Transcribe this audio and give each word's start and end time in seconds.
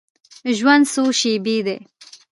ژوند 0.57 0.83
څو 0.93 1.03
شیبې 1.19 1.57
دی. 1.65 1.77